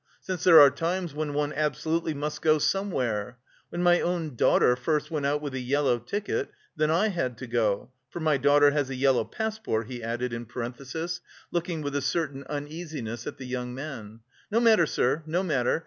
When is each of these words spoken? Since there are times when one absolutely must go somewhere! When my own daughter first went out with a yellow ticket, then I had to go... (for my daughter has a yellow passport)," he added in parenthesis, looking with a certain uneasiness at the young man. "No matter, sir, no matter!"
Since 0.19 0.43
there 0.43 0.59
are 0.59 0.71
times 0.71 1.13
when 1.13 1.35
one 1.35 1.53
absolutely 1.53 2.15
must 2.15 2.41
go 2.41 2.57
somewhere! 2.57 3.37
When 3.69 3.83
my 3.83 4.01
own 4.01 4.35
daughter 4.35 4.75
first 4.75 5.11
went 5.11 5.27
out 5.27 5.43
with 5.43 5.53
a 5.53 5.59
yellow 5.59 5.99
ticket, 5.99 6.49
then 6.75 6.89
I 6.89 7.09
had 7.09 7.37
to 7.37 7.45
go... 7.45 7.91
(for 8.09 8.19
my 8.19 8.37
daughter 8.37 8.71
has 8.71 8.89
a 8.89 8.95
yellow 8.95 9.23
passport)," 9.23 9.85
he 9.85 10.01
added 10.01 10.33
in 10.33 10.47
parenthesis, 10.47 11.21
looking 11.51 11.83
with 11.83 11.95
a 11.95 12.01
certain 12.01 12.45
uneasiness 12.47 13.27
at 13.27 13.37
the 13.37 13.45
young 13.45 13.75
man. 13.75 14.21
"No 14.49 14.59
matter, 14.59 14.87
sir, 14.87 15.21
no 15.27 15.43
matter!" 15.43 15.79